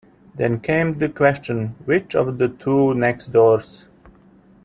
Then 0.33 0.61
came 0.61 0.93
the 0.93 1.09
question, 1.09 1.75
which 1.85 2.15
of 2.15 2.39
the 2.39 2.49
two 2.49 2.95
next 2.95 3.27
doors? 3.27 3.87